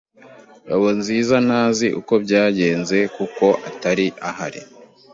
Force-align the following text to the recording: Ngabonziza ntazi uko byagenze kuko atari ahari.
Ngabonziza 0.65 1.35
ntazi 1.47 1.87
uko 1.99 2.13
byagenze 2.23 2.97
kuko 3.15 3.45
atari 3.69 4.05
ahari. 4.29 4.61